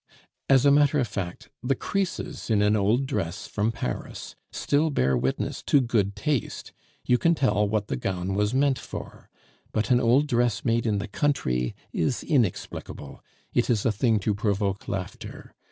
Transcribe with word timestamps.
As 0.49 0.65
a 0.65 0.71
matter 0.71 0.97
of 0.97 1.07
fact, 1.07 1.51
the 1.61 1.75
creases 1.75 2.49
in 2.49 2.63
an 2.63 2.75
old 2.75 3.05
dress 3.05 3.45
from 3.45 3.71
Paris 3.71 4.35
still 4.51 4.89
bear 4.89 5.15
witness 5.15 5.61
to 5.67 5.79
good 5.79 6.15
taste, 6.15 6.73
you 7.05 7.19
can 7.19 7.35
tell 7.35 7.69
what 7.69 7.85
the 7.87 7.95
gown 7.95 8.33
was 8.33 8.51
meant 8.51 8.79
for; 8.79 9.29
but 9.71 9.91
an 9.91 9.99
old 9.99 10.25
dress 10.25 10.65
made 10.65 10.87
in 10.87 10.97
the 10.97 11.07
country 11.07 11.75
is 11.93 12.23
inexplicable, 12.23 13.23
it 13.53 13.69
is 13.69 13.85
a 13.85 13.91
thing 13.91 14.17
to 14.21 14.33
provoke 14.33 14.87
laughter. 14.87 15.53